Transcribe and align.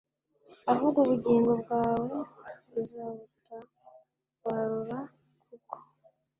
ahubwo 0.71 0.97
ubugingo 1.01 1.51
bwawe 1.61 2.15
uzabutabarura 2.79 4.99
kuko 5.45 5.77